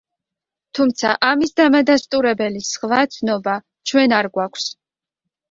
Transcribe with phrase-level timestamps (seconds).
[0.77, 3.55] თუმცა ამის დამადასტურებელი სხვა ცნობა
[3.93, 4.69] ჩვენ არ გვაქვს.